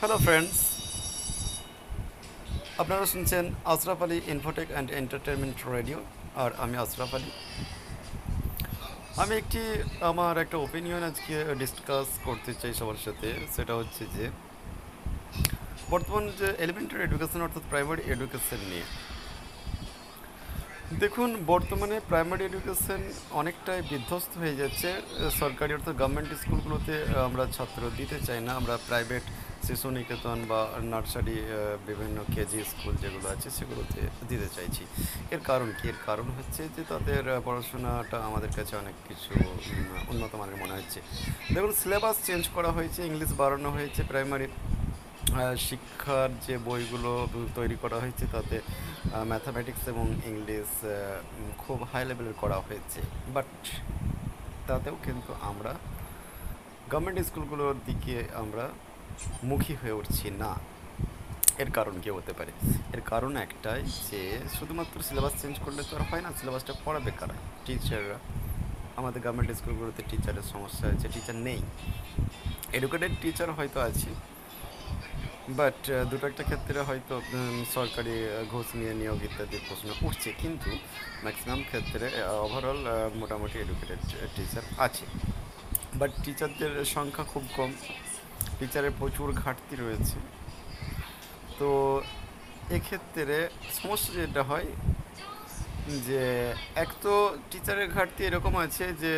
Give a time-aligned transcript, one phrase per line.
[0.00, 0.56] Hello friends
[2.78, 5.98] আপনারা শুনছেন Ashraf Ali infotech and entertainment radio
[6.42, 7.30] আর আমি আশরাফ আলী।
[9.22, 9.62] আমি একটি,
[10.00, 14.24] আমার একটা ওপিনিয়ন আজকে ডিসকাস করতে চাই সবার সাথে, সেটা হচ্ছে যে,
[15.90, 18.86] বর্তমান যে এলিমেন্টারি এডুকেশন অর্থাৎ প্রাইমারি এডুকেশন নিয়ে
[21.02, 23.00] দেখুন, বর্তমানে প্রাইমারি এডুকেশন
[23.40, 24.88] অনেকটাই বিধ্বস্ত হয়ে যাচ্ছে।
[25.40, 26.94] সরকারি অর্থাৎ গভর্নমেন্ট স্কুলগুলোতে
[27.28, 29.24] আমরা ছাত্র দিতে চাই না। আমরা প্রাইভেট
[29.66, 30.60] শিশু নিকেতন বা
[30.92, 31.36] নার্সারি
[31.88, 34.00] বিভিন্ন কেজি স্কুল যেগুলো আছে, সেগুলোতে
[34.30, 34.82] দিতে চাইছি।
[35.34, 35.84] এর কারণ কি?
[35.92, 39.32] এর কারণ হচ্ছে যে তাদের পড়াশোনাটা আমাদের কাছে অনেক কিছু
[40.12, 40.98] উন্নত মানের মনে হচ্ছে।
[41.54, 44.46] দেখুন সিলেবাস চেঞ্জ করা হয়েছে ইংলিশ বাড়ানো হয়েছে প্রাইমারি
[45.68, 48.60] শিক্ষার যে বইগুলো তৈরি করা হয়েছে তাতে
[49.24, 50.70] ম্যাথামেটিক্স এবং ইংলিশ
[51.58, 53.00] খুব হাই লেভেলের করা হয়েছে।
[53.34, 53.52] বাট
[54.66, 55.74] তাতেও কিন্তু আমরা
[56.90, 58.68] গভর্নমেন্ট স্কুলগুলোর দিকে আমরা
[59.44, 60.52] মুখী হয়ে উঠছি না।
[61.58, 62.52] এর কারণ কি হতে পারে?
[62.92, 67.36] এর কারণ একটাই যে, শুধুমাত্র সিলেবাস চেঞ্জ করলে তো আর হয় না সিলেবাসটা পড়াবে কারা?
[67.66, 68.18] টিচাররা
[68.96, 71.60] আমাদের গভর্নমেন্ট স্কুলগুলোতে টিচারের সমস্যা আছে টিচার নেই।
[72.72, 74.10] এডুকেটেড টিচার হয়তো আছে
[75.48, 75.78] বাট
[76.10, 77.14] দুটো একটা ক্ষেত্রে হয়তো
[77.74, 78.14] সরকারি
[78.50, 80.70] ঘোষ নিয়ে নিয়োগ ইত্যাদির প্রশ্ন উঠছে। কিন্তু
[81.22, 82.80] ম্যাক্সিমাম ক্ষেত্রে ওভারঅল
[83.20, 83.98] মোটামুটি এডুকেটেড
[84.36, 85.04] টিচার আছে।
[85.94, 87.72] বাট টিচারদের সংখ্যা খুব কম।
[88.58, 90.16] টিচারের প্রচুর ঘাটতি রয়েছে।
[91.58, 91.68] তো
[92.70, 93.48] এক্ষেত্রে
[93.82, 94.68] সমস্যা যেটা হয়
[96.06, 96.22] যে
[96.82, 97.12] এক তো
[97.50, 99.12] টিচারের ঘাটতি এরকম আছে যে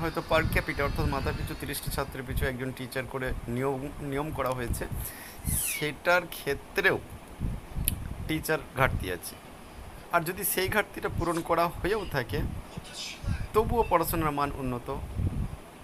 [0.00, 4.50] হয়তো পার ক্যাপিটা অর্থাৎ মাথা পিছু তিরিশটি ছাত্রের পিছু একজন টিচার করে নিয়ম নিয়ম করা
[4.50, 4.84] হয়েছে।
[5.72, 6.96] সেটার ক্ষেত্রেও
[8.28, 9.34] টিচার ঘাটতি আছে।
[10.14, 12.38] আর যদি সেই ঘাটতিটা পূরণ করা হয়েও থাকে,
[13.54, 14.88] তবুও পড়াশোনার মান উন্নত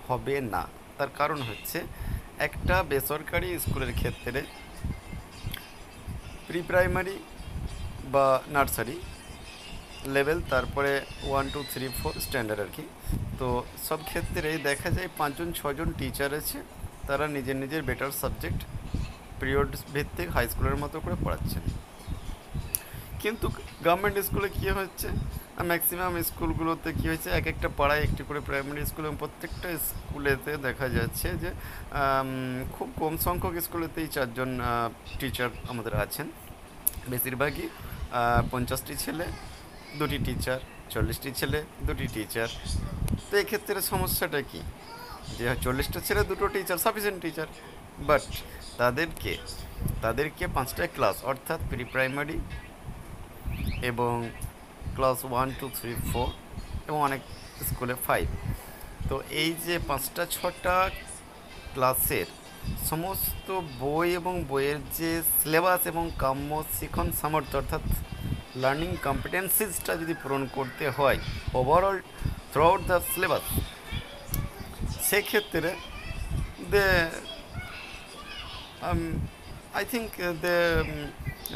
[0.09, 0.63] হবে না।
[0.99, 1.79] তার কারণ হচ্ছে
[2.47, 4.41] একটা বেসরকারি স্কুলের ক্ষেত্রে
[6.47, 7.17] প্রি প্রাইমারি
[8.13, 8.97] বা নার্সারি
[10.15, 10.93] লেভেল তারপরে
[11.29, 12.85] one two three four standard আর কি।
[13.39, 13.49] তো
[13.89, 16.59] সব ক্ষেত্রে দেখা যায় পাঁচজন ছজন টিচার আছে,
[17.09, 18.61] তারা নিজের নিজের বেটার সাবজেক্ট
[19.39, 21.63] পিরিয়ড ভিত্তিক হাই স্কুলের মতো করে পড়াচ্ছেন।
[23.23, 23.47] কিন্তু
[23.87, 25.09] গভর্নমেন্ট স্কুলে কী হচ্ছে?
[25.71, 27.29] ম্যাক্সিমাম স্কুলগুলোতে কী হয়েছে?
[27.39, 31.51] এক একটা পাড়ায় একটি করে প্রাইমারি স্কুল এবং প্রত্যেকটা স্কুলেতে দেখা যাচ্ছে যে
[32.75, 34.51] খুব কম সংখ্যক স্কুলেতেই চারজন
[35.21, 36.27] টিচার আমাদের আছেন।
[37.13, 37.67] বেশিরভাগই
[38.53, 39.27] পঞ্চাশটি ছেলে
[39.99, 40.61] দুটি টিচার
[40.93, 42.49] চল্লিশটি ছেলে, দুটি টিচার
[43.29, 44.61] তো এক্ষেত্রে সমস্যাটা কি?
[45.39, 47.49] যে চল্লিশটা ছেলে, দুটো টিচার সাফিসিয়েন্ট টিচার
[48.09, 48.25] বাট
[48.81, 49.33] তাদেরকে
[50.05, 52.39] তাদেরকে পাঁচটা ক্লাস অর্থাৎ প্রি প্রাইমারি
[53.91, 54.15] এবং
[54.97, 56.29] class one two three four
[56.89, 57.21] এবং অনেক
[57.69, 58.27] স্কুলে ফাইভ
[59.09, 60.77] তো এই যে পাঁচটা, ছটা
[61.75, 62.29] ক্লাসের
[62.91, 63.49] সমস্ত
[63.83, 67.85] বই এবং বইয়ের যে সিলেবাস এবং কাম্য, শিখন, সামর্থ্য, অর্থাৎ
[68.57, 71.19] লার্নিং কম্পিটেন্সিসটা যদি পূরণ করতে হয়
[71.55, 71.97] overall
[72.53, 73.45] throughout the syllabus
[75.09, 75.71] সেক্ষেত্রে
[76.71, 76.87] they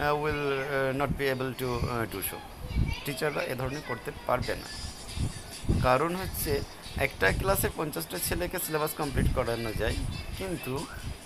[0.00, 2.38] uh, will uh, not be able to uh, do so.
[3.04, 4.69] টিচাররা এ ধরনের করতে পারবে না
[5.82, 6.53] কারণ হচ্ছে
[7.06, 9.97] একটা ক্লাসের পঞ্চাশটা ছেলেকে সিলেবাস কমপ্লিট করানো যায়
[10.38, 10.72] কিন্তু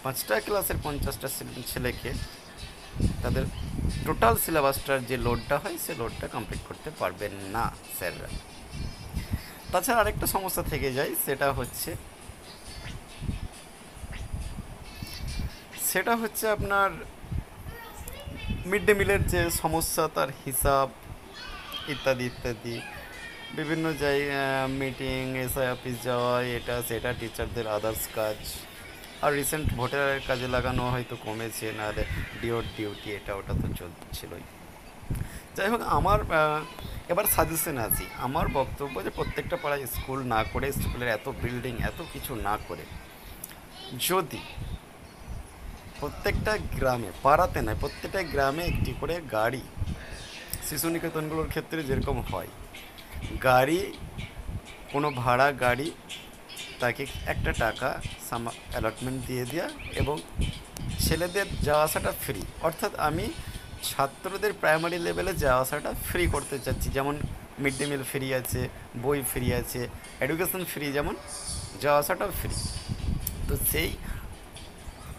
[0.04, 1.28] পাঁচটা ক্লাসের পঞ্চাশটা
[1.70, 2.10] ছেলেকে
[3.22, 3.44] তাদের
[4.06, 7.64] টোটাল সিলেবাসটার যে লোডটা হয়, সে লোডটা কমপ্লিট করতে পারবেন না
[7.98, 8.28] স্যাররা
[9.72, 11.90] তাছাড়া আরেকটা সমস্যা থেকে যায়, সেটা হচ্ছে
[15.90, 16.90] সেটা হচ্ছে আপনার
[18.70, 20.88] মিড ডে মিলের যে সমস্যা, তার হিসাব
[21.94, 22.76] ইত্যাদি ইত্যাদি।
[23.58, 24.42] বিভিন্ন জায়গা
[24.80, 28.38] মিটিং এসআই অফিস যাওয়া, এটা, সেটা টিচারদের আদার্স কাজ।
[29.24, 32.02] আর রিসেন্ট ভোটের কাজে লাগানো হয়তো কমেছে, নাহলে
[32.40, 34.44] ডিওর ডিউটি এটা ওটা তো চলছিলই।
[35.56, 36.18] যাই হোক, আমার
[37.12, 41.98] এবার সাজেশন আছি। আমার বক্তব্য যে প্রত্যেকটা পাড়ায় স্কুল না করে স্কুলের এত বিল্ডিং এত
[42.12, 42.84] কিছু না করে,
[44.08, 44.42] যদি
[46.00, 49.62] প্রত্যেকটা গ্রামে, পাড়াতে নয়, প্রত্যেকটা গ্রামে একটি করে গাড়ি
[50.68, 52.50] শিশু নিকেতনগুলোর ক্ষেত্রে যেরকম হয়,
[53.48, 53.80] গাড়ি,
[54.92, 55.88] কোনো ভাড়া গাড়ি,
[56.80, 57.02] তাকে
[57.32, 57.88] একটা টাকা
[58.72, 59.68] অ্যালটমেন্ট দিয়ে দেওয়া
[60.00, 60.16] এবং
[61.04, 63.26] ছেলেদের যাওয়া আসাটা ফ্রি অর্থাৎ আমি
[63.88, 67.14] ছাত্রদের প্রাইমারি লেভেলে যাওয়া আসাটা ফ্রি করতে চাচ্ছি। যেমন
[67.62, 68.60] মিড ডে মিল ফ্রি আছে,
[69.04, 69.80] বই ফ্রি আছে
[70.24, 71.14] এডুকেশন ফ্রি যেমন,
[71.82, 72.54] যাওয়া আসাটাও ফ্রি
[73.48, 73.90] তো সেই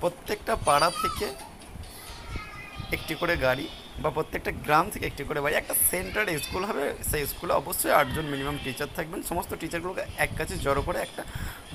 [0.02, 1.28] প্রত্যেকটা পাড়া থেকে
[2.96, 3.66] একটি করে গাড়ি
[4.04, 8.26] বা প্রত্যেকটা গ্রাম থেকে একটি করে বাড়ি, একটা সেন্টার স্কুল হবে, সেই স্কুলে অবশ্যই আটজন
[8.34, 11.24] মিনিমাম টিচার থাকবেন। সমস্ত টিচারগুলোকে এক কাছে জড়ো করে একটা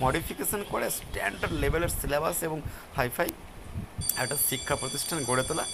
[0.02, 2.58] মডিফিকেশন করে স্ট্যান্ডার্ড লেভেলের সিলেবাস এবং
[2.98, 3.30] হাইফাই
[4.22, 5.64] একটা শিক্ষা প্রতিষ্ঠান গড়ে তোলা।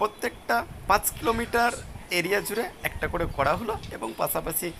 [0.00, 0.56] প্রত্যেকটা
[0.88, 1.72] পাঁচ কিলোমিটার
[2.18, 4.72] এরিয়া জুড়ে একটা করে করা হলো এবং পাশাপাশি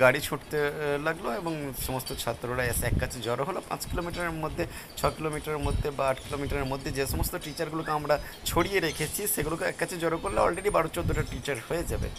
[0.00, 0.58] গাড়ি ছুটতে
[1.06, 4.64] লাগল এবং সমস্ত ছাত্ররা এসে এক কাছে জড়ো হলো। পাঁচ কিলোমিটারের মধ্যে,
[4.96, 8.14] ছ কিলোমিটারের মধ্যে বা আট কিলোমিটারের মধ্যে যে সমস্ত টিচারগুলোকে আমরা
[8.44, 12.10] ছড়িয়ে রেখেছি, সেগুলোকে এক কাছে জড়ো করলে অলরেডি বারো, চোদ্দোটা টিচার হয়ে যাবে।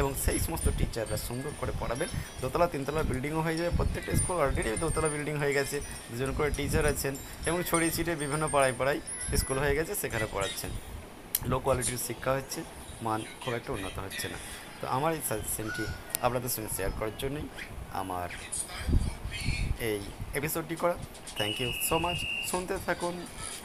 [0.00, 2.08] এবং সেই সমস্ত টিচাররা সুন্দর করে পড়াবেন।
[2.42, 5.80] দোতলা, তিনতলা বিল্ডিংও হয়ে যাবে। প্রত্যেকটা স্কুল অলরেডি দোতলা বিল্ডিং হয়ে গেছে।
[6.10, 7.14] দুজন করে টিচার আছেন
[7.46, 9.00] এবং ছড়িয়ে ছিটিয়ে বিভিন্ন পাড়ায় পাড়ায়
[9.36, 10.70] স্কুল হয়ে গেছে, সেখানে পড়াচ্ছেন।
[11.50, 12.60] লো কোয়ালিটির শিক্ষা হচ্ছে।
[13.06, 14.38] মান খুব একটা উন্নত হচ্ছে না।
[14.80, 15.84] তো আমার এই সাজেশনটি
[16.26, 17.46] আপনাদের সঙ্গে শেয়ার করার জন্যই
[18.00, 18.28] আমার
[19.88, 20.00] এই
[20.38, 20.94] এপিসোডটি করা।
[21.38, 22.18] থ্যাংক ইউ সো মাচ
[22.50, 23.14] শুনতে থাকুন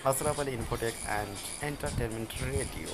[0.09, 1.35] Ashraf Ali infotech and
[1.69, 2.89] entertainment radio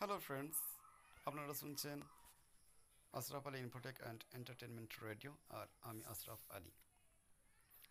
[0.00, 0.56] hello friends
[1.28, 1.98] আপনারা শুনছেন
[3.18, 6.72] Ashraf Ali infotech and entertainment radio আর আমি আশরাফ আলী।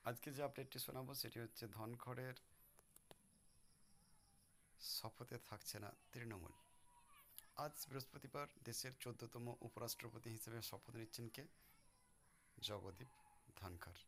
[0.09, 2.35] আজকে যে আপডেটটি শোনাবো সেটি হচ্ছে ধনখড়ের
[4.81, 6.53] শপথে থাকছে না তৃণমূল।
[7.55, 11.43] আজ বৃহস্পতিবার দেশের চোদ্দতম উপরাষ্ট্রপতি হিসেবে শপথ নিচ্ছেন কে?
[12.57, 13.07] জগদীপ
[13.55, 14.01] ধনখড়।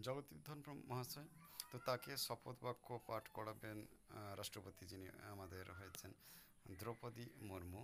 [0.00, 1.28] জগদীপ ধনখড় মহাশয়,
[1.70, 3.86] তো তাকে শপথ বাক্য পাঠ করাবেন
[4.36, 6.12] রাষ্ট্রপতি যিনি আমাদের হয়েছেন
[6.78, 7.82] দ্রৌপদী মুর্মু।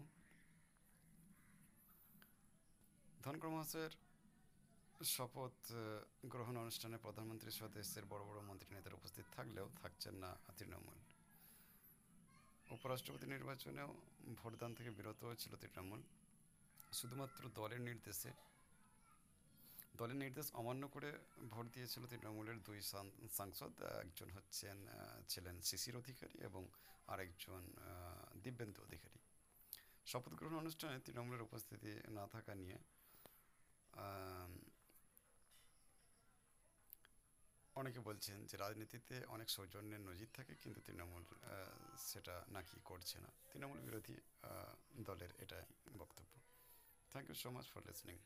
[3.23, 3.91] ধনখড় মহাশয়ের
[5.01, 5.57] শপথ
[6.33, 10.99] গ্রহণ অনুষ্ঠানে প্রধানমন্ত্রী সহ দেশের বড় বড় মন্ত্রী নেতারা উপস্থিত থাকলেও থাকছেন না তৃণমূল
[12.67, 13.91] উপরাষ্ট্রপতি নির্বাচনেও
[14.41, 16.01] ভোটদান থেকে বিরত হয়েছিল তৃণমূল
[16.93, 18.31] শুধুমাত্র দলের নির্দেশে,
[20.01, 21.11] দলের নির্দেশ অমান্য করে
[21.53, 22.79] ভোট দিয়েছিল তৃণমূলের দুই
[23.39, 23.73] সাংসদ,
[24.05, 24.77] একজন হচ্ছেন
[25.29, 26.63] ছিলেন শিশির অধিকারী এবং
[27.13, 27.63] আরেকজন
[28.45, 29.19] দিব্যেন্দু অধিকারী।
[30.07, 32.79] শপথ গ্রহণ অনুষ্ঠানে তৃণমূলের উপস্থিতি না থাকা নিয়ে
[34.05, 34.53] আম,
[37.83, 41.25] অনেকে বলছেন যে রাজনীতিতে অনেক সৌজন্যের নজির থাকে, কিন্তু তৃণমূল
[42.11, 44.17] সেটা নাকি করছে না। তৃণমূল বিরোধী
[45.09, 45.65] দলের এটাই
[46.03, 46.33] বক্তব্য।
[47.13, 48.17] Thank you so much for listening